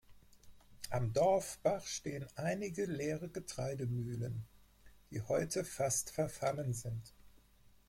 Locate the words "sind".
6.73-7.13